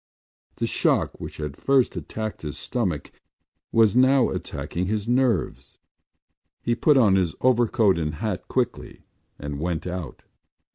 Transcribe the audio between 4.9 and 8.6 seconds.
nerves. He put on his overcoat and hat